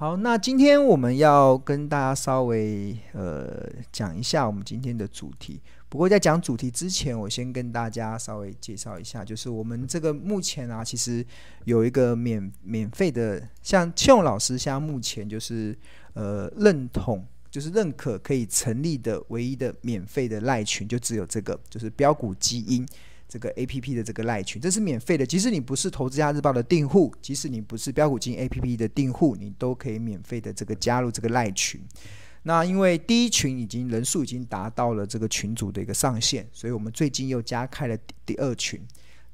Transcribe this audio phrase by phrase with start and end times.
[0.00, 5.60] 好，那今天我们要跟大家稍微呃讲一下我们今天的主题。
[5.90, 11.22] 不过在讲主题之前，我先跟大家稍微介绍一下，就是我们这个目前啊，其实
[11.64, 15.76] 有一个免免费的，像庆老师，现在目前就是
[16.14, 22.88] 呃认同，就是认可可以成立的唯一的免费的赖群，就只有这个，就是标股基因。
[23.30, 25.24] 这个 A P P 的这个赖群，这是免费的。
[25.24, 31.80] 即使你不是投资家日报的订户，即使你不是标股金 A P P 的订户，你都可以免费的这个加入这个赖群。
[32.42, 37.96] 那因为第一群已经人数已经达到了这个群组的一个上限，所以我们最近又加开了
[38.26, 38.80] 第二群。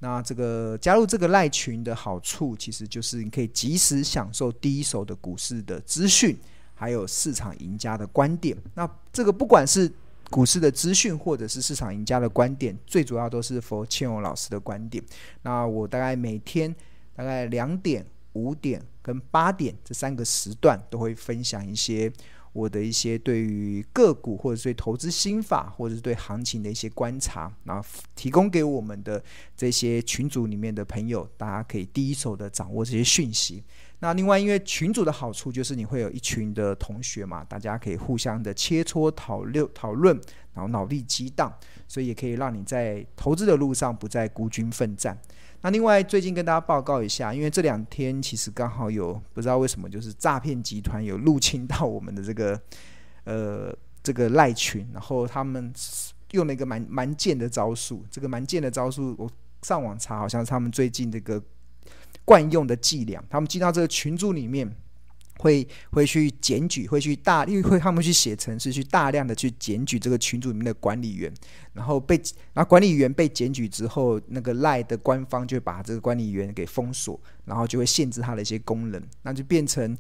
[0.01, 6.37] 那这个加入这个赖群的好处，其实就是你可以及时享受第一手的股市的资讯，
[6.75, 8.55] 还有市场赢家的观点。
[8.75, 9.91] 那这个不管是
[10.31, 15.03] 股市的资讯，或者是市场赢家的观点，最主要都是 for 庆荣老师的观点。
[15.43, 16.75] 那我大概每天
[17.15, 22.13] 大概两点、五点跟八点这三个时段，都会分享一些
[22.53, 29.23] 我的一些对于个股，或者对投资心法，或者是对行情的一些观察，然后提供给我们的
[29.57, 33.63] 这些群组里面的朋友，大家可以第一手的掌握这些讯息。
[34.01, 40.15] 那另外，因为群组的好处就是你会有一群的同学嘛，大家可以互相的切磋讨论讨论，
[40.53, 41.51] 然后脑力激荡，
[41.89, 45.19] 所以也可以让你在投资的路上不再孤军奋战。
[45.63, 52.61] 那另外，最近跟大家报告一下，因为这两天其实刚好有不知道为什么，就是诈骗集团有入侵到我们的这个
[53.25, 55.73] 呃这个赖群，然后他们
[56.33, 59.31] 用了一个蛮蛮贱的招数，这个蛮贱的招数，我
[59.63, 61.43] 上网查，好像是他们最近这个。
[62.27, 64.69] 惯用的伎俩，他们进到这个群组里面，
[65.39, 71.33] 会会去检举，会去大，因为会他们去写程式，去大量的去检举这个群组里面的管理员，
[71.73, 72.21] 然后被，
[72.53, 79.97] 然后管理员被检举之后，那个赖的官方就把这个管理员给封锁，然后就会限制他的一些功能，那就变成，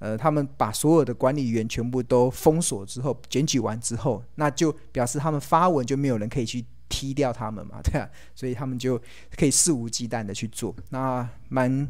[0.00, 6.62] 呃，他们把所有的管理员全部都封锁之后，检举完之后，那就表示他们发文就没有人可以去。
[6.90, 9.00] 踢掉他们嘛， 对啊，所以他们就
[9.38, 10.76] 可以肆无忌惮的去做。
[10.90, 11.88] 那蛮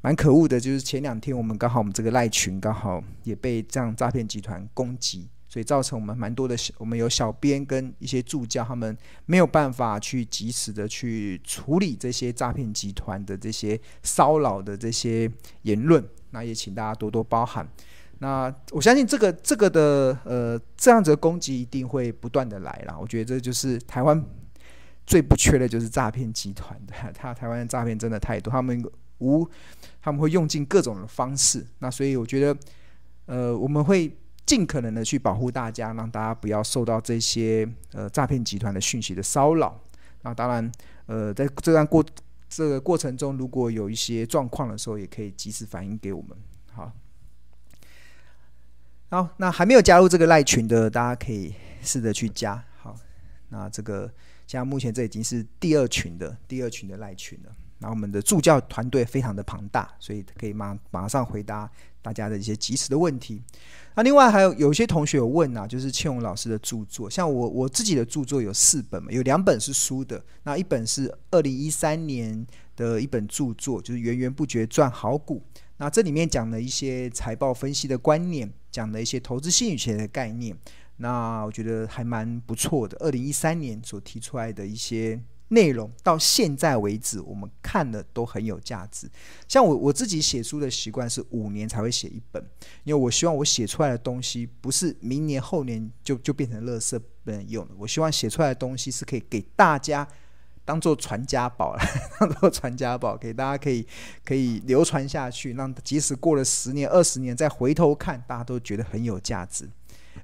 [0.00, 15.30] 蛮可恶的，就是前两天我们刚好我们这个赖群刚好也被这样诈骗集团攻击，所以造成我们蛮多的，我们有小编跟一些助教，他们没有办法去及时的去处理这些诈骗集团的这些骚扰的这些
[15.62, 16.04] 言论。
[16.30, 17.68] 那也请大家多多包涵。
[18.22, 22.96] 那我相信这个这个的呃这样子的攻击一定会不断的来啦。
[22.96, 24.24] 我觉得这就是台湾
[25.04, 28.80] 最不缺的就是诈骗集团的， 他台湾的诈骗真的太多，他们
[29.18, 29.44] 无
[30.00, 31.66] 他们会用尽各种的方式。
[31.80, 32.56] 那所以我觉得
[33.26, 34.16] 呃我们会
[34.46, 39.76] 尽可能的去保护大家，让大家不要受到这些呃诈骗集团的讯息的骚扰。
[40.22, 40.70] 那当然
[41.06, 42.04] 呃在这段过
[42.48, 46.38] 这个过程中，如果有一些状况的时候，也可以及时反映给我们。
[46.72, 46.92] 好。
[49.12, 52.64] 好，那还没有加入这个赖群的，大家可以试着去加。
[52.78, 52.96] 好，
[53.50, 54.10] 那这个
[54.46, 57.54] 现在目前这已经是第二群的第二群的赖群了。
[57.80, 63.42] 那我们的助教团队非常的庞大，所以可以马马上回答大家的一些即时的问题。
[63.94, 72.46] 那另外还有有些同学有问啊，就是庆荣老师的著作，像我我自己的著作有四本嘛，有两本是书的，那一本是二零一三年
[72.76, 75.42] 的一本著作，就是源源不绝赚好股。
[75.82, 78.48] 那这里面讲了一些财报分析的观念。
[78.70, 80.56] 讲了一些投资心理学的概念，
[80.96, 82.96] 那我觉得还蛮不错的。
[83.00, 89.10] 二零一三年所提出来的一些内容，到现在为止我们看的都很有价值。
[89.46, 92.42] 像我我自己写书的习惯是五年才会写一本，
[92.84, 97.74] 因为我希望我写出来的东西不是明年后年就就变成垃圾本用的。
[97.76, 100.08] 我希望写出来的东西是可以给大家。
[100.72, 101.82] 当做传家宝了，
[102.18, 103.86] 当做传家宝，给大家可以
[104.24, 109.68] 可以流传下去，让即使过了十年、二十年再回头看，大家都觉得很有价值。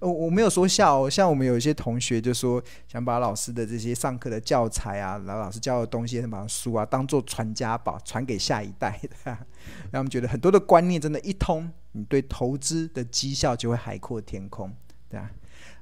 [0.01, 9.39] 我我没有说笑哦，像我们有一些同学就说，想把老师的这些上课的教材啊，然后老师教的东西、什么书啊，当做传家宝，传给下一代的，让
[9.93, 14.75] 他们觉得很多的观念真的，一通，你对投资的绩效就会海阔天空，
[15.11, 15.31] 对啊。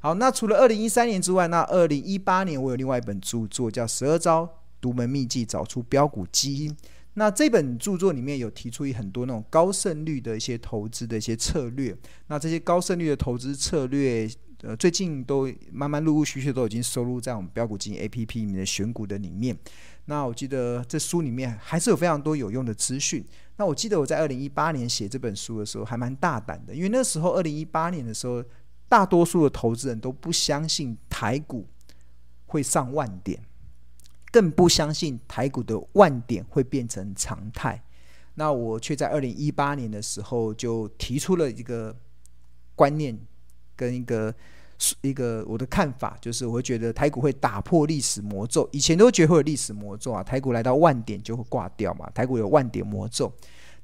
[0.07, 4.49] 好，那除了二零一三年之外，那二零一八年我有另外一本著作叫《十二招
[4.81, 6.71] 独门秘技找出标股基因》。
[7.15, 11.93] 那这本著作里面有提出很多那种高胜率的一些投资的一些策略。
[12.29, 14.31] 那这些高胜率的投资策略，
[14.63, 19.59] 呃，最近都慢慢陆陆续续都已经收录在我们标股基因 APP 里面的选股的里面。
[20.05, 23.27] 那我记得这书里面还是有非常多有用的资讯。
[23.57, 28.45] 那我记得我在二零一八年写这本书的时候还蛮大胆的，因为那时候二零一八年的时候。
[28.89, 31.67] 大多数的投资人都不相信台股
[32.47, 33.41] 会上万点，
[34.31, 37.83] 更不相信台股的万点会变成常态。
[38.35, 41.95] 那我却在二零一八年的时候就提出了一个
[42.75, 43.19] 观念
[43.75, 44.35] 跟一个
[45.01, 48.69] 一个我的看法，就是我会觉得台股会打破历史魔咒。
[48.73, 53.33] 以前都觉得会有历史魔咒啊，台股来到万点就会挂掉嘛，台股有万点魔咒。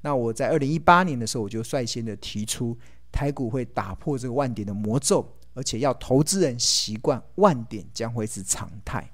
[0.01, 2.77] 那我在二零一八年的时候，我就率先的提出
[3.13, 9.09] 台股会打破这个万点的魔咒，而且要投资人习惯万点将会是常态。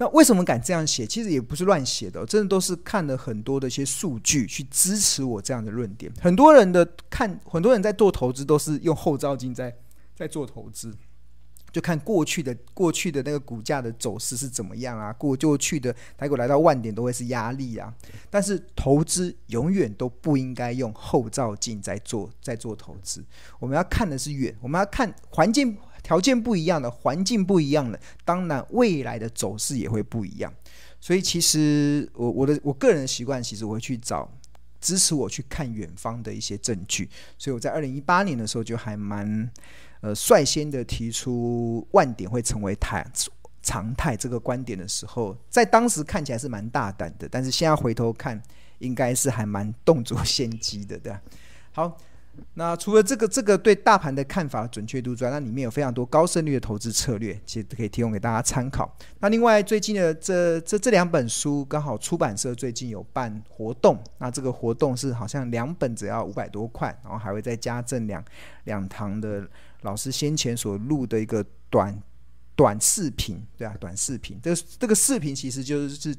[0.00, 1.04] 那为什么敢这样写？
[1.04, 6.12] 其实也不是乱写的，真的都是看了很多的一些数据去支持我这样的论点。
[6.20, 9.76] 很多人的看，很多人在做投资都是用后照镜在
[10.14, 10.94] 在做投资，
[11.72, 15.12] 就看过去的过去的那个股价的走势是怎么样啊？
[15.12, 17.94] 过过去的台股来到万点都会是压力啊。
[18.30, 23.24] 但是投资永远都不应该用后照镜在做在做投资，
[23.58, 25.76] 我们要看的是远，我们要看环境。
[26.00, 30.50] 条件不一样的环境不一样的，当然未来的走势也会不一样。
[31.00, 34.30] 所以其实我我的我个人的习惯，其实我会去找
[34.80, 37.10] 支持我去看远方的一些证据。
[37.36, 39.50] 所以我在二零一八年的时候就还蛮
[40.00, 43.04] 呃率先的提出万点会成为台
[43.62, 48.40] 常态这个观点的时候，在当时看起来是蛮大胆的，但是现在回头看，
[48.78, 51.12] 应该是还蛮动作先机的，对？
[51.72, 51.96] 好。
[52.54, 58.88] 那除了这个这个对大盘的看法准确度之外，那里面有非常多高胜率的投资策略，其实可以提供给大家参考。
[59.18, 68.24] 那另外最近的这这这两本书，刚好出版社最近有办活动，那这个活动是好像两本只要五百多块，然后还会再加赠两
[68.66, 69.44] 两堂的
[69.82, 72.02] 老师先前所录的一个短
[72.54, 74.38] 短视频，对啊，短视频。
[74.42, 76.14] 这这个视频其实就是。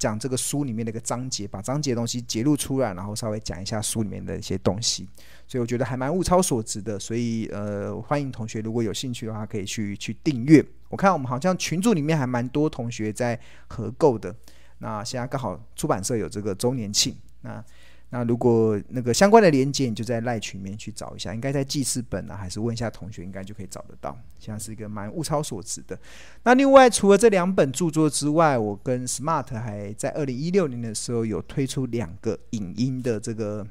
[0.00, 5.06] 讲这个书里面的一个章节，把章节的东西截录出来，然后稍微讲一下书里面的一些东西，
[5.46, 6.98] 所以我觉得还蛮物超所值的。
[6.98, 10.64] 所以呃，欢迎同学如果有兴趣的话，可以去去订阅。
[10.88, 13.38] 我看我们好像群组里面还蛮多同学在
[13.68, 14.34] 合购的。
[14.78, 17.62] 那现在刚好出版社有这个周年庆，那。
[18.12, 24.18] 那如果那个相关的连接，你就在赖群里面去找一下，应该在记事本啊，还是问一下同学，应该就可以找得到。
[24.40, 25.96] 现在是一个蛮物超所值的。
[26.42, 33.64] 那另外除了这两本著作之外，我跟 Smart 还在二零一六年的时候有推出两个影音的这个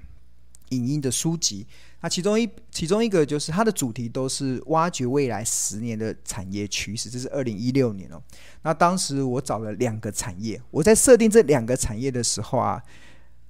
[0.69, 1.68] 影音的书籍。
[2.00, 8.24] 那其中一其中一个就是它的主题都是挖掘未来十年的产业趋势，这是二零一六年哦。
[8.62, 12.81] 那当时我找了两个产业，我在设定这两个产业的时候啊。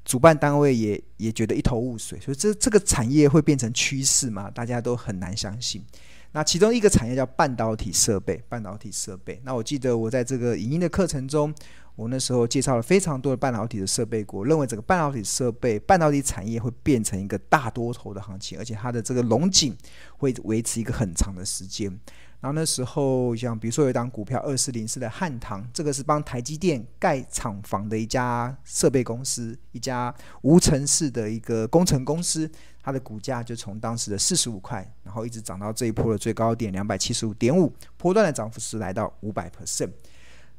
[0.09, 4.49] 主办单位也也觉得一头雾水，所以这这个产业会变成趋势吗？
[4.49, 5.85] 大家都很难相信。
[6.31, 9.39] 那其中一个产业叫半导体设备，半导体设备。
[9.43, 11.53] 那我记得我在这个影音的课程中，
[11.95, 19.77] 我那时候介绍了非常多的半导体的设备股，认为整个半导体设备、半导体产业会变成一个大多头的行情，而且它的这个龙井
[20.17, 21.95] 会维持一个很长的时间。
[22.41, 30.13] 然后那时候，像比如说有一档股票二四零四的汉唐，这个是帮台积电盖厂房的一家设备公司，一家
[30.43, 32.49] 无尘室的一个工程公司，
[32.81, 39.91] 它的股价就从当时的四十五块，然后一直涨到这一波的最高点两百七十五点五，波段的涨幅是来到五百 percent。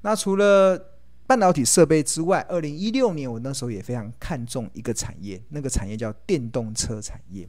[0.03, 0.79] 那除了
[1.27, 7.49] 半导体设备之外，二零一六年我那时候也非常看重一个产业，那个产业叫电动车产业，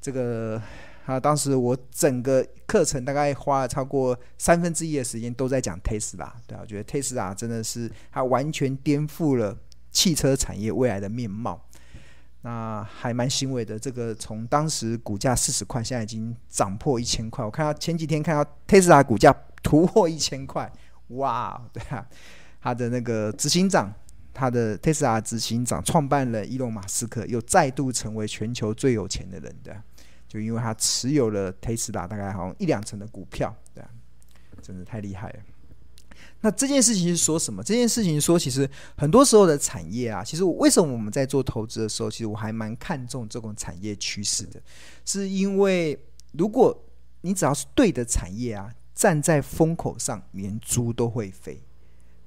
[0.00, 0.62] 这个。
[1.06, 9.56] 啊，当时我整个课程大概花了超过三分之一的时间都在讲 Tesla，，对啊，我觉得 Tesla 真的是它完全颠覆了
[9.92, 11.64] 汽车产业未来的面貌，
[12.42, 13.78] 那还蛮欣慰的。
[13.78, 17.44] 这个从当时股价四十块，现在已经涨破一千块。
[17.44, 20.68] 我看到前几天看到 Tesla 股价突破一千块，
[21.08, 22.04] 哇，对啊，
[22.60, 23.94] 他的那个执行长，
[24.34, 29.72] 他的 Tesla 执行长创办人伊隆马斯克又再度成为全球最有钱的人，对。
[30.28, 33.90] 就因为他持有了特斯拉，大概好像一两成的股票，对啊，
[34.62, 35.38] 真的太厉害了。
[36.40, 37.62] 那这件事情是说什么？
[37.62, 44.60] 这件事情说，其实很多时候的产业啊，其实为什么我们在做投资的时候，其实我还蛮看重这种产业趋势的，
[45.04, 45.98] 是因为
[46.32, 46.76] 如果
[47.22, 51.60] 你只要是对的产业啊，站在风口上，连猪都会飞。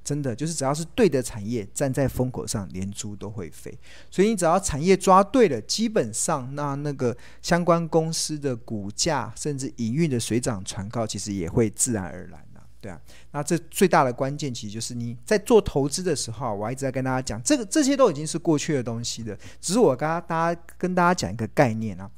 [0.10, 3.72] 真的就是只要是对的产业，站在风口上，连猪都会飞。
[4.10, 13.00] 所以你只要产业抓对了，基本上那那个相关公司的股价，甚至营运的水涨船高，其实也会自然而然的，对啊。
[13.30, 19.38] 那这最大的关键，其实就是你在做投资的时候，我一直在跟大家讲，这个这些都已经是过去的东西了。
[19.62, 22.10] 只是我刚刚大家跟大家讲一个概念啊，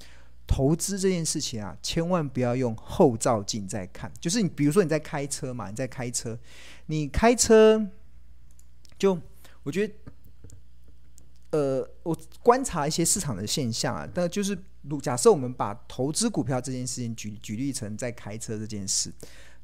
[0.47, 4.11] 投资这件事情啊，千万不要用后照镜在看。
[4.19, 6.37] 就是你比如说你在开车嘛，你在开车。
[6.87, 7.87] 你开车，
[8.97, 9.17] 就
[9.63, 9.93] 我觉得，
[11.51, 14.57] 呃，我观察一些市场的现象啊，那就是，
[15.01, 19.09] 假设我们把投资股票这件事情举举例成在开车这件事，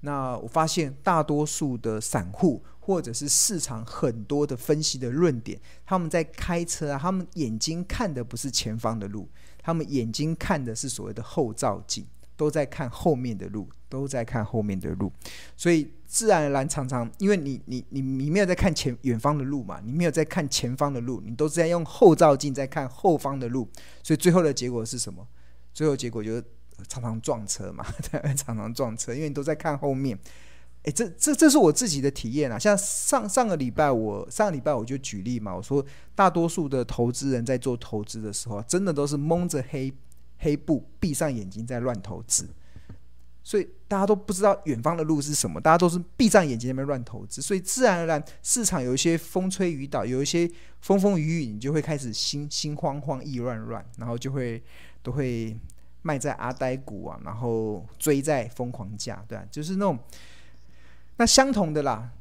[0.02, 9.28] 那我发现大多数的散户或者是市场很多的分析的论点，他们在开车啊，他们眼睛看的不是前方的路，
[9.62, 15.12] 他们眼睛看的是所谓的后照镜，都在看后面的路，都在看后面的路，
[15.58, 23.68] 所以自然而然常常，因为你你你你没有在看前远方的路嘛，你没有在看前方的路，你都是在用后照镜在看后方的路，
[24.02, 25.28] 所以最后的结果是什么？
[25.74, 26.42] 最后结果就是。
[26.88, 27.84] 常常撞车嘛，
[28.38, 30.16] 常常撞车，因为你都在看后面。
[30.88, 32.58] 诶，这这这是我自己的体验啊。
[32.58, 39.94] 像上上个礼拜我，上个礼拜我就举例嘛，我说大多数的投资人在做投资的时候，真的都是蒙着黑
[40.38, 42.48] 黑布，闭上眼睛在乱投资。
[43.44, 47.42] 所以大家都不知道远方的路是什么，大家都是闭上眼睛在那边乱投资。
[47.42, 54.64] 所以自然而然，市场有一些风吹雨倒，有一些风风雨雨，你就会开始心心慌慌、意乱乱，然后就会
[55.04, 55.60] 都会。
[56.04, 60.00] 卖在阿呆股啊，然后追在疯狂价，对啊，就是那种
[61.18, 62.12] 那相同的啦。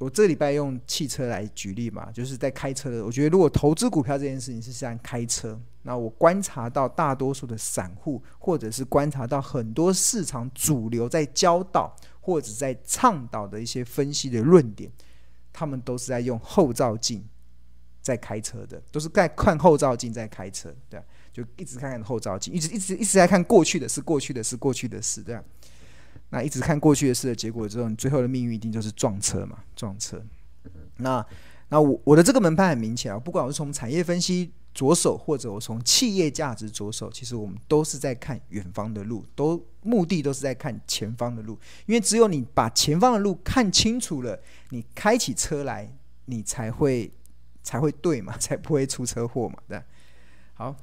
[0.00, 3.04] 我这礼拜用汽车来举例嘛，就是在开车的。
[3.04, 14.88] 我觉得如果投资股票这件事情是像开车，那我观察到大多数的散户，或者是观察到很多市场主流在教导或者在倡导的一些分析的论点，
[15.52, 17.24] 他们都是在用后照镜
[18.00, 21.02] 在开车的，都是在看后照镜在开车，对。
[21.32, 25.44] 就一直看看后照镜，一直一直一直在看过去的事，过去的事，过去的事，对吧？
[26.30, 30.22] 那一直看过去的事的结果之后，你最后的命运一定就是撞车嘛，撞车。
[30.96, 31.24] 那
[31.68, 44.38] 那我我的这个门派很明显啊，不管我是从产业分析着手，或者我从企业价值着手，其实我们都是在看远方的路，都目的都是在看前方的路，因为只有你把前方的路看清楚了，
[44.70, 45.90] 你开起车来，
[46.26, 47.10] 你才会
[47.62, 49.82] 才会对嘛，才不会出车祸嘛，对。
[50.54, 50.76] 好。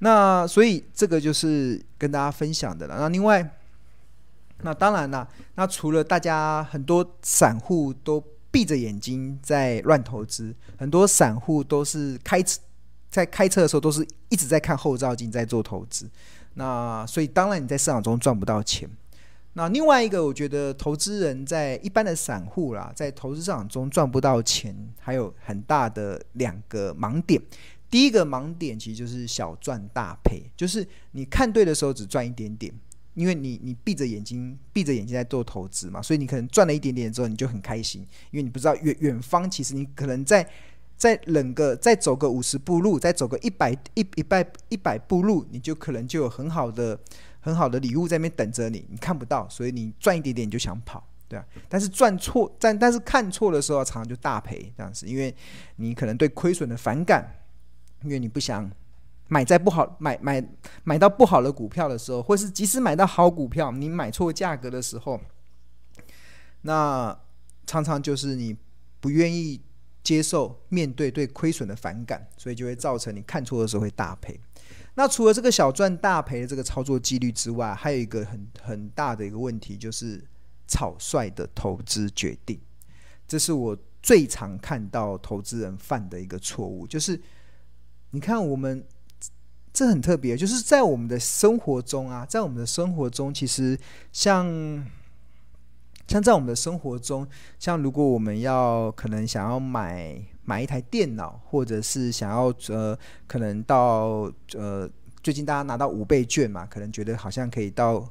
[0.00, 2.96] 那所以这个就是跟大家分享的了。
[3.00, 3.57] 那另外，
[4.62, 12.42] 那当然啦，那除了大家很多散户都闭着眼睛在乱投资，很多散户都是开
[13.10, 16.08] 在开车的时候都是一直在看后照镜在做投资。
[16.54, 18.88] 那所以当然你在市场中赚不到钱。
[19.54, 27.40] 那另外一个，我觉得投资人在一般的散户啦，在投资市场中赚不到钱，还有很大的两个盲点。
[27.90, 32.72] 第一个盲点其实就是小赚大赔，就是你看对的时候只赚一点点，
[33.18, 40.48] 因为你你闭着眼睛闭着眼睛在做投资嘛，所以你可能赚了一点点之后你就很开心，因为你不知道远远方其实你可能在
[40.96, 46.98] 在冷个再走个五十步路，再走个一百一一百一百步路，你就可能就有很好的
[47.40, 55.34] 很好的礼物在那边等着你，你看不到，所以你赚一点点你就想跑，对啊，但是赚错但但是看错的时候常常就大赔这样子，因为
[55.76, 57.34] 你可能对亏损的反感。
[58.04, 58.70] 因为你不想
[59.28, 60.42] 买在不好买买
[60.84, 65.20] 买到不好的股票的时候，或是即使买到好股票，你买错价格的时候，
[66.62, 67.16] 那
[67.66, 68.56] 常常就是你
[69.00, 69.60] 不愿意
[70.02, 74.40] 接受面对对亏损的反感，所以就会造成你看错的时候会大赔。
[74.94, 80.24] 那除了这个小赚大赔的这个操作几率之外，还有一个很很大的一个问题，就是
[80.66, 82.58] 草率的投资决定。
[83.26, 87.20] 这是我最常看到投资人犯的一个错误，就是。
[88.12, 88.82] 你看，我们
[89.78, 93.78] 这很特别，就是在我们的生活中啊，在我们的生活中，其实
[94.12, 94.44] 像
[96.08, 97.24] 像在我们的生活中，
[97.60, 104.90] 像如果我们要可能想要买买一台电脑，或者是想要呃，可能到呃，
[105.22, 108.04] 最近大家拿到五倍券嘛，可能觉得好像可以到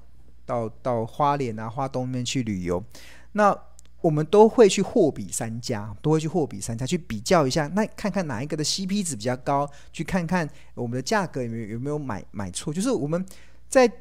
[0.45, 2.81] 到到花莲啊、花东那边去旅游，
[3.33, 3.53] 那。
[4.01, 12.71] 我们都会去货比三家，都会去货比三家去比较一下，那看看哪一个的 CP 值比较高，去看看我们的价格有没有有没有买买错。
[12.71, 13.25] 就是我们
[13.67, 13.91] 在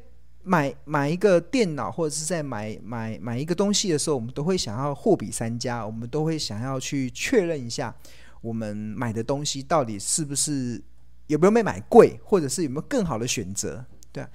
[0.43, 7.93] 买买一个电脑或者是在买买买一个东西的时候，我们都会想要货比三家，我们都会想要去确认一下
[8.39, 10.81] 我们买的东西到底是不是
[11.25, 14.29] 有没有没买贵，或者是有没有更好的选择，对啊。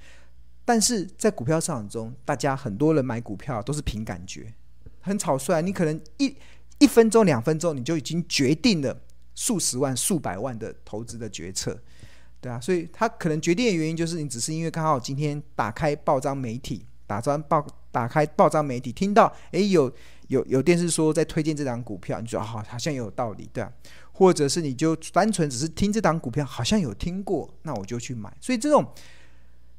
[0.65, 4.53] 但是在股票市场中，大家很多人买股票都是凭感觉。
[5.03, 6.35] 很草率，你可能一
[6.79, 8.99] 一分钟、两分钟，你就已经决定了
[9.35, 11.77] 数十万、数百万的投资的决策，
[12.41, 19.91] 对啊，所以他可能决定的原因就是你只是因为刚好今天打开报章媒体，打张报打开报章媒体，听到诶有
[20.29, 23.71] 有有电视说在推荐这档股票，你觉得好好像有道理，对啊，
[24.13, 28.85] 或者是你就单纯只是听这档股票好像有听过，那我就去买，所以这种。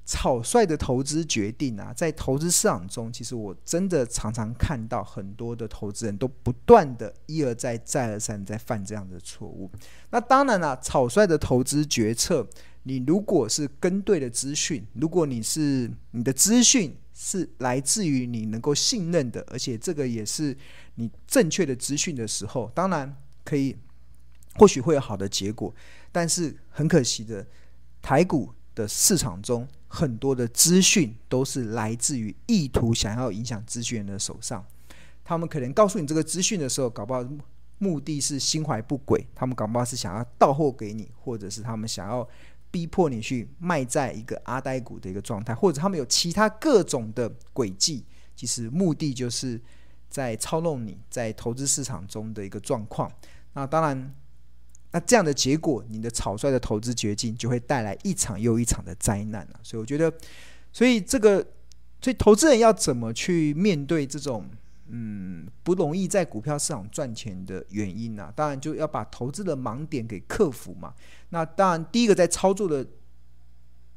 [0.05, 9.71] 草率的投资决定啊，在投资市场中，其实我真的常常看到很多的投资人都不断的一而再、再而三在犯这样的错误。
[10.11, 12.47] 那当然了，草率的投资决策，
[12.83, 20.55] 你如果是跟对了资讯，如果你是你的资讯是来自于你能够信任的，而且这个也是
[20.97, 23.75] 你正确的资讯的时候，当然可以，
[24.57, 25.75] 或许会有好的结果。
[26.13, 27.47] 但是很可惜的，
[28.03, 34.65] 台股的市场中很多的资讯都是来自于意图想要影响资讯人的手上。
[35.25, 37.25] 他们可能告诉你这个资讯的时候，搞不好
[37.79, 42.29] 目的是心怀不轨，他们搞不好是想要倒货给你，或者是他们想要。
[42.75, 49.61] 逼迫你去卖在一个阿呆股的一个状态，或者他们有其他各种的轨迹，其实目的就是
[50.11, 53.09] 在操弄你在投资市场中的一个状况。
[53.53, 54.13] 那当然，
[54.95, 59.59] 那这样的结果，你的草率的投资决定就会带来一场又一场的灾难啊！
[59.61, 60.13] 所以我觉得，
[60.73, 61.45] 所以这个，
[62.01, 64.49] 所以投资人要怎么去面对这种？
[64.87, 70.95] 嗯，不容易在股票市场赚钱的原因呢、当然就要把投资的盲点给克服嘛。
[71.31, 72.87] 那当然，第一个在操作的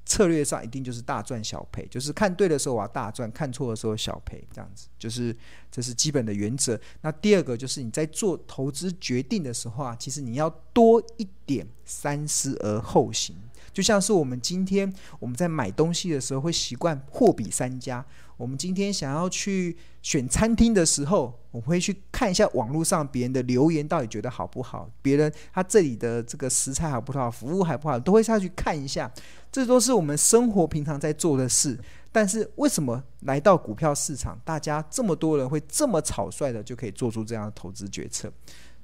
[0.07, 5.35] 策略上，一定就是大赚小赔，就是看对的时候我要大赚，看错的时候小赔，这样子，就是
[5.69, 6.79] 这是基本的原则。
[7.01, 13.35] 那第二个就是你在做投资决定的时候啊，其实你要多一点三思而后行。
[13.73, 18.03] 就像是我们今天我们在买东西的时候，会习惯货比三家。
[18.37, 24.89] 我们今天想要去选餐厅的时候，我会去看一下网络上别人的留言，到底觉得好不好？
[25.01, 29.11] 别人他这里的这个食材好不好，服务好不好，都会下去看一下。
[29.51, 31.77] 这都是我们生活平常在做的事。
[32.11, 38.31] 但是为什么来到股票市场，大家这么多人会这么草率的就可以做出这样的投资决策？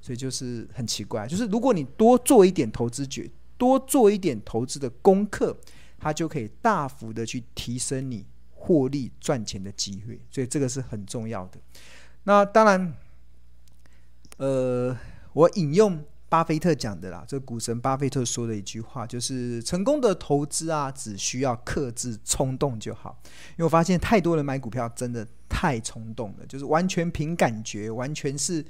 [0.00, 1.26] 所以就是很奇怪。
[1.26, 5.56] 就是如果你多做一点投资决，多做一点投资的功课，
[5.98, 8.26] 它就可以大幅的去提升你。
[8.64, 11.60] 获利赚钱的机会，所以这个是很重要的。
[12.22, 12.94] 那当然，
[14.38, 14.96] 呃，
[15.34, 23.20] 我引用巴菲特讲的啦，这股神巴菲特说的一句话，就是成功的投资啊，只需要克制冲动就好。
[23.50, 28.64] 因为我发现太多人买股票真的太冲动了，就是完全凭感觉，完全是。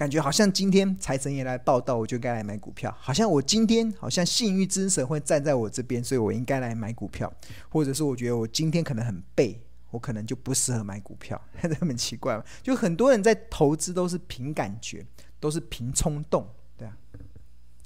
[0.00, 2.90] 感觉好像今天财神爷来报道，我就该来买股票。
[2.98, 7.30] 好像我今天好像幸运之神会站在我这边，所以我应该来买股票。
[7.68, 11.38] 或者是我觉得我今天可能很背，我可能就不适合买股票。
[11.60, 12.42] 这很奇怪嘛？
[12.62, 15.04] 就很多人在投资都是凭感觉，
[15.38, 16.48] 都是凭冲动，
[16.78, 16.96] 对啊。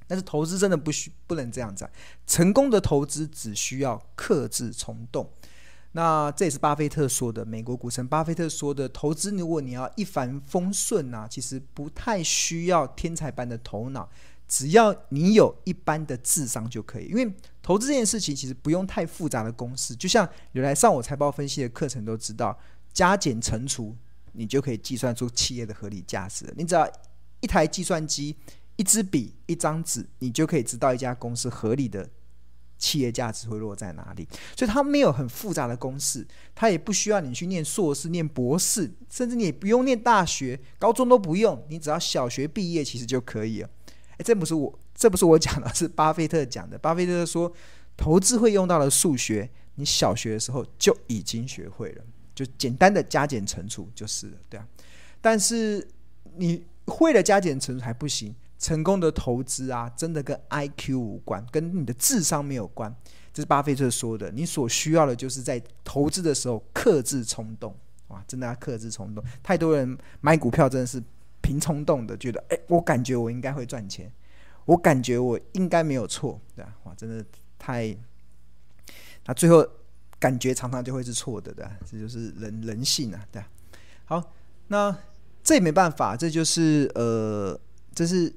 [0.06, 1.90] 但是投资真的不需不能这样子。
[2.28, 5.28] 成功的投资只需要克制冲动。
[5.96, 14.08] 那这也是巴菲特说的，美国股神巴菲特说的，投资如果你要一帆风顺啊，其实不太需要天才般的头脑，
[14.48, 17.04] 只要你有一般的智商就可以。
[17.06, 22.58] 因为投资这件事情其实不用太复杂的公式，就像有来上我财报分析的课程都知道，
[22.92, 23.94] 加减乘除，
[24.32, 26.52] 你就可以计算出企业的合理价值。
[26.56, 26.90] 你只要
[27.40, 28.34] 一台计算机、
[28.74, 32.10] 一支笔、一张纸，你就可以知道一家公司合理的。
[32.84, 34.28] 企业价值会落在哪里？
[34.54, 43.70] 所以它没有很复杂的公式，它也不需要你去念硕士、念博士，甚至你也不用念大学、高中都不用，你只要小学毕业其实就可以了。
[44.18, 46.76] 诶，这不是我，这不是我讲的，是巴菲特讲的。
[46.76, 47.50] 巴菲特说，
[47.96, 54.68] 投资会用到的数学，你小学的时候就已经学会了，就简单的加减乘除就是了，对啊。
[55.22, 55.88] 但是
[56.36, 58.34] 你会了加减乘除还不行。
[58.58, 62.94] 成功的投资啊，真的跟 IQ 无关，跟你的智商没有关。
[63.32, 64.30] 这是巴菲特说的。
[64.30, 67.76] 你所需要的就是在投资的时候克制冲动。
[68.08, 69.22] 哇，真的要克制冲动。
[69.42, 71.02] 太多人买股票真的是
[71.42, 74.10] 凭冲动的，觉得哎，我感觉我应该会赚钱，
[74.64, 76.72] 我感觉我应该没有错，对吧？
[76.84, 77.24] 哇，真的
[77.58, 77.94] 太……
[79.26, 79.66] 那最后
[80.20, 81.72] 感觉常常就会是错的，对吧？
[81.90, 83.48] 这就是人人性啊，对吧？
[84.04, 84.32] 好，
[84.68, 84.96] 那
[85.42, 87.60] 这也没办法，这就是呃，
[87.94, 88.32] 这是。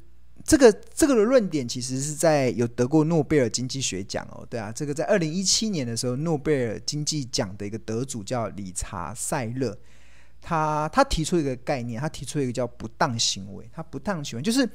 [0.47, 9.77] 这个这个的论点其实是在有得过诺贝尔经济学奖哦，对啊，这个在二零一七年的时候，诺贝尔经济奖的一个得主叫理查塞勒，
[10.41, 14.67] 他他提出一个概念，他提出一个叫不当行为，他不当行为就是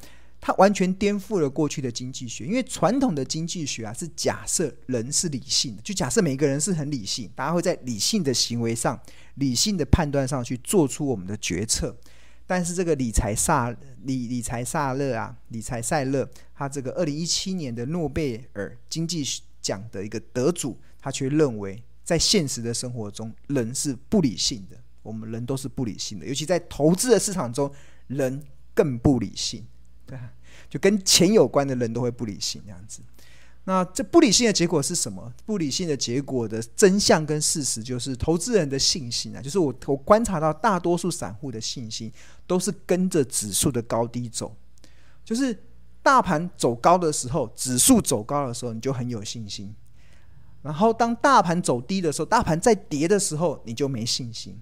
[0.42, 9.00] 他完全颠覆了过去的经济学，因为传统的经济学啊是假设人是理性的，就假设每一个人是很理性，大家会在理性的行为上、
[9.36, 11.96] 理性的判断上去做出我们的决策。
[12.46, 13.70] 但是这个理财萨
[14.02, 19.24] 理理财萨勒啊，理财塞勒，他这个二零一七年的诺贝尔经济
[19.60, 24.76] 奖的一个得主，他却认为在现实的生活中，人是不理性的。
[25.02, 27.72] 我们人都是不理性的，尤其在投资的市场中，
[28.06, 28.42] 人
[28.74, 29.66] 更不理性。
[30.06, 30.18] 对，
[30.70, 33.02] 就跟钱有关的人都会不理性这样子。
[33.64, 35.32] 那这不理性的结果是什么？
[35.46, 42.12] 不理性的结果的真相跟事实就是，投资人的信心啊，就是我我观察到大多数散户的信心
[42.46, 44.52] 都是跟着指数的高低走，
[45.24, 45.56] 就是
[46.02, 49.68] 大盘走高的时候，指数走高的时候，你就很有信心；
[50.62, 54.60] 然后当大盘走低的时候，大盘在跌的时候，你就没信心。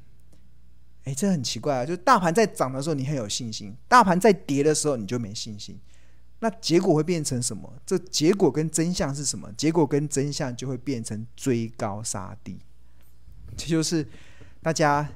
[1.05, 1.87] 哎，这很奇怪啊！
[1.87, 5.81] 就是大盘在涨的时候，你很有信心；大盘在跌的时候，你就没信心。
[6.41, 7.73] 那结果会变成什么？
[7.87, 9.53] 这结果跟真相是什么？
[9.57, 12.59] 结果跟真相就会变成追高杀低。
[13.57, 14.07] 这就是
[14.63, 15.09] 大家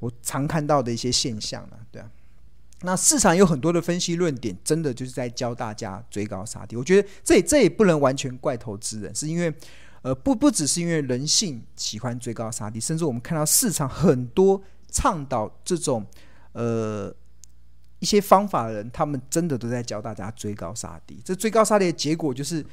[0.00, 2.10] 我常看到的一些现象了，对啊。
[2.82, 6.76] 那市场有很多的分析论点，真的就是在教大家追高杀低。
[6.76, 9.54] 我觉得这这也不能完全怪投资人，是因为
[10.02, 14.60] 呃不不只是因为人性喜欢追高杀低，甚至我们看到市场很多
[14.90, 16.04] 倡导这种
[16.52, 17.14] 呃
[17.98, 21.20] 一些方法的人，他们真的都在教大家追高杀低。
[21.24, 22.64] 这追高杀低的结果就是，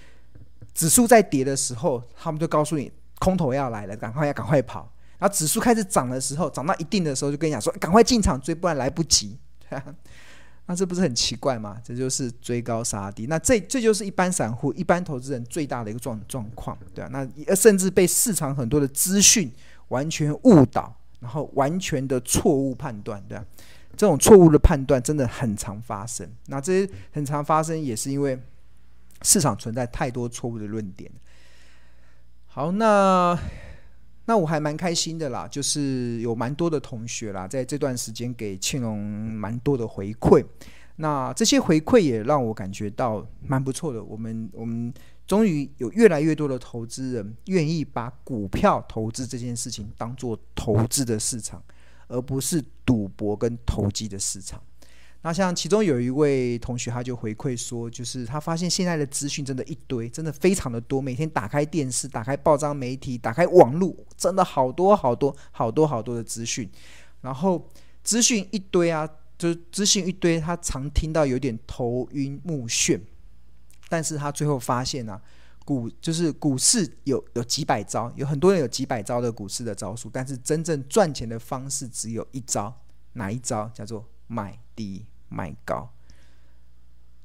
[0.74, 4.92] 指数在跌的时候，他们就告诉你空头要来了，赶快要赶快跑。
[5.20, 9.38] 然后指数开始涨的时候，涨到一定的时候，就跟你讲说赶快进场追，不然来不及。
[10.68, 11.78] 那这不是很奇怪吗？
[11.84, 13.26] 这就是追高杀低。
[13.26, 19.52] 那这这就是一般散户、一般投资人最大的一个状状况，对啊，那甚至被市场很多的资讯
[19.90, 23.46] 完全误导，然后完全的错误判断，对啊，
[24.02, 26.28] 这种错误的判断真的很常发生。
[26.48, 28.36] 那这些很常发生，也是因为
[29.22, 31.12] 市场存在太多错误的论点。
[32.48, 33.38] 好，那。
[34.26, 40.44] 那我还蛮开心的啦，就是有蛮多的同学啦，在这段时间给庆隆蛮多的回馈。
[40.96, 44.02] 那这些回馈也让我感觉到蛮不错的。
[44.02, 44.94] 我们我们
[45.28, 51.62] 终于有越来越多的投资人愿意把股票投资这件事情当做投资的市场，
[52.12, 54.62] 而不是赌博跟投机的市场。
[55.24, 61.00] 那像其中有一位同学，他就回馈说，就是他发现现在的资讯真的一堆，真的非常的多。
[61.00, 66.68] 每天打开电视、打开报章媒体、打开网络，真的好多好多好多好多的资讯。
[67.22, 67.70] 然后
[68.04, 73.00] 资讯一堆啊，就资讯一堆，他常听到有点头晕目眩。
[73.88, 75.22] 但是他最后发现啊，
[75.66, 82.74] 股就是股市有有几百招，有很多人有几百招的股市的招数，但是真正赚钱的方式只有一招，
[83.14, 83.70] 哪一招？
[83.74, 85.06] 叫做买低。
[85.34, 85.90] 卖高，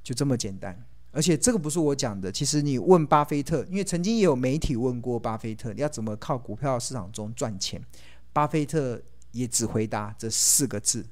[0.01, 0.81] 就这么简单。
[1.11, 7.85] 而且这个不是我讲的，其实你问巴菲特，因为曾经也有媒体问过巴菲特，你要怎么靠股票市场中赚钱？
[8.33, 11.05] 巴菲特也只回答这四个字：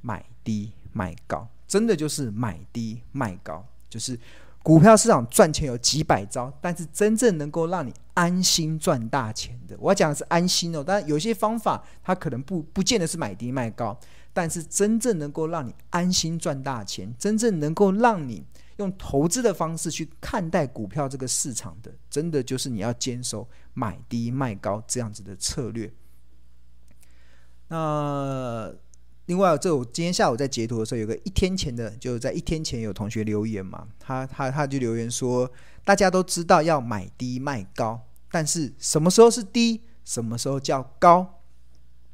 [0.00, 1.46] 买低卖高。
[1.68, 4.18] 真的就是买低卖高，就是
[4.64, 10.82] 股票市场赚钱有几百招，但是真正能够让你安心赚大钱的，我要讲的是安心哦。
[10.82, 13.96] 当然有些方法，它可能不不见得是买低卖高。
[14.32, 18.42] 但是真正能够让你安心赚大钱，真正能够让你
[18.78, 25.92] 用投资的方式去看待股票这个市场的，真的就是你要坚守买低卖高这样子的策略。
[27.68, 28.74] 那
[29.26, 35.50] 另外，这我今天下午在截图的时候，有个一天前的，就在一天前有同学留言嘛，他他他就留言说，
[35.84, 41.40] 大家都知道要买低卖高，但是什么时候是低，什么时候叫高？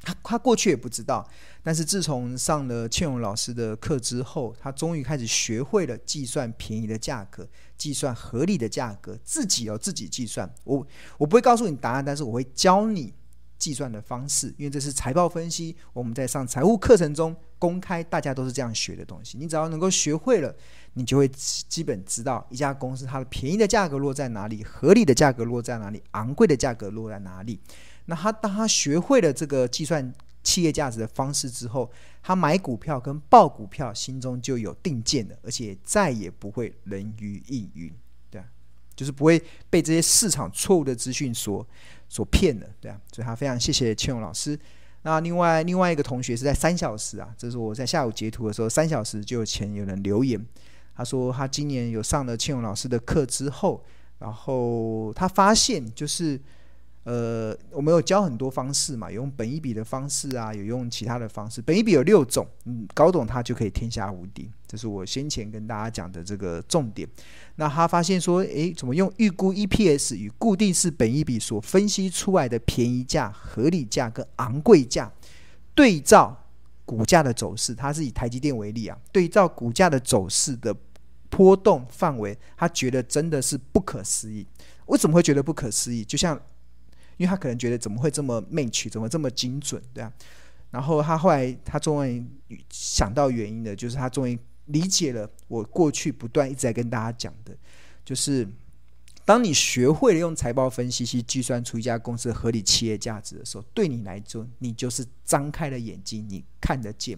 [0.03, 1.27] 他他过去也不知道。
[1.61, 7.47] 但是自从上了庆荣老师的课之后，他终于开始学会了计算便宜的价格，
[7.77, 10.51] 计算合理的价格，自己要自己计算。
[10.63, 10.87] 我
[11.19, 13.13] 我不会告诉你答案，但是我会教你
[13.61, 15.75] 计算的方式，因为这是财报分析。
[15.93, 19.37] 我们在上财务课程中公开，大家都是这样学的东西。
[19.37, 20.53] 你只要能够学会了，
[20.93, 27.59] 你就会基本知道一家公司它的便宜的价格落在哪里，合理的价格落在哪里，昂贵的价格落在哪里。
[28.05, 30.11] 那他当他学会了这个计算。
[30.43, 31.87] 企业价值的方式之后，
[32.23, 37.93] 他买股票跟报股票心中就有定见了，而且再也不会人云亦云，
[38.31, 38.45] 对啊，
[38.95, 41.63] 就是不会被这些市场错误的资讯所
[42.11, 44.59] 所骗的，对啊，所以他非常谢谢庆荣老师。
[45.03, 50.45] 那另外另外一个同学是在三小时啊，这是我在下午截图的时候，三小时就有前有人留言，
[50.93, 53.81] 他说他今年有上了庆荣老师的课之后，
[54.19, 56.37] 然后他发现就是。
[57.03, 61.59] 呃，我们有教很多方式嘛，有用本一笔的方式啊，有用其他的方式。
[61.59, 64.51] 本一笔有六种，嗯，搞懂它就可以天下无敌。
[64.67, 67.09] 这是我先前跟大家讲的这个重点。
[67.55, 75.11] 那他发现说，诶，怎么用预估 EPS 与固定式本一笔所分析出来的便宜价、合理价跟昂贵价，
[75.73, 76.45] 对照
[76.85, 80.71] 股价的走势，他是以台积电为例啊，对照股价的走势的
[81.31, 84.45] 波动范围，他觉得真的是不可思议。
[84.85, 86.05] 为什么会觉得不可思议？
[86.05, 86.39] 就像。
[87.21, 90.11] 因为他可能觉得怎么会这么 match，怎么这么精准，对啊。
[90.71, 92.25] 然后他后来他终于
[92.71, 97.55] 想到原因的，就是他终于理解了我过去不断一直在跟大家讲的，
[98.03, 98.47] 就是
[99.23, 107.15] 当你学会了用财报分析去计算出一家公司的合理企业价值的时候，对你来说，你就是张开了眼睛，你看得见，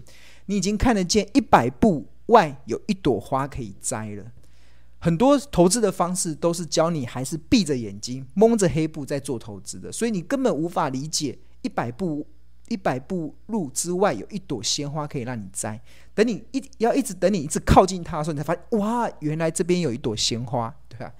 [0.47, 4.32] 你已经看得见一百步外有一朵花可以摘了。
[5.03, 12.25] 很多投资的方式都是教你还是闭着眼睛蒙着黑布在做投资的，所以你根本无法理解一百步
[12.69, 15.77] 一百步路之外有一朵鲜花可以让你摘。
[16.13, 21.13] 等你一要一直等你一直靠近它的时候，你才发现哇，原来这边有一朵鲜花，对吧？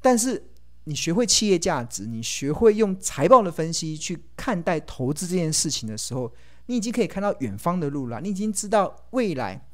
[0.00, 0.40] 但是
[0.84, 6.32] 你学会企业价值，你学会用财报的分析去看待投资这件事情的时候，
[6.66, 9.66] 你已经可以看到远方的路了，你已经知道未来。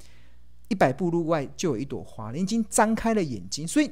[0.68, 3.90] 一百步路外就有一朵花，你已经张开了眼睛，所以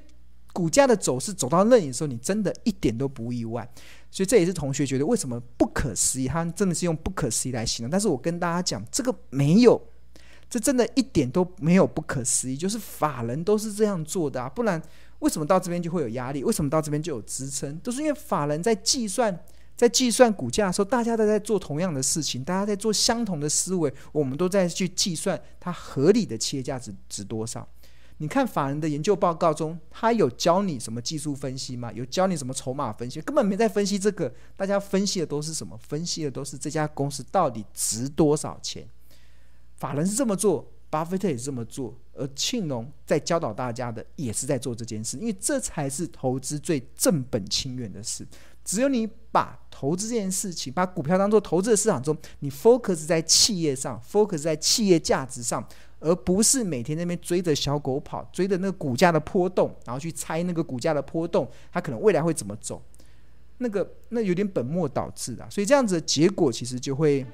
[0.52, 3.68] 股价的走势走到那里的时候，你真的一点都不意外。
[4.10, 7.90] 所以这也是同学觉得为什么不可思议，他真的是用不可思议来形容。
[7.90, 9.80] 但是我跟大家讲，这个没有，
[10.48, 14.80] 这真的一点都没有不可思议，就是法人都是这样做的啊，不然
[15.18, 16.44] 为什么到这边就会有压力？
[16.44, 17.76] 为什么到这边就有支撑？
[17.78, 19.37] 都是因为法人在计算。
[19.76, 27.68] 在计算股价的时候，大家都在做同样的事情，大家在做相同的思维，我们都在去计算它合理的企业价值值多少。
[28.18, 31.92] 你看法人的研究报告中，他有教你什么技术分析吗？
[31.92, 33.20] 有教你什么筹码分析？
[33.22, 35.76] 根本没在分析这个，大家分析的都是什么？
[35.76, 38.88] 分析的都是这家公司到底值多少钱。
[39.74, 48.24] 法人是这么做，巴菲特也是这么做，而庆隆在教导大家的也是在做这件事，因为这才是投资最正本清源的事。
[48.64, 55.62] 只有你把投资这件事情，把股票当做投资的市场中，你 focus 在企业上，focus 在企业价值上，
[56.00, 62.81] 而不是每天那边追着小狗跑，追着那个股价的波动，然后去猜那个股价的波动，它可能未来会怎么走，
[63.59, 67.27] 那个那有点本末倒置啊，所以这样子的结果其实就会